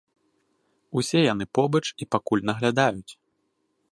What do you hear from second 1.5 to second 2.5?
побач і пакуль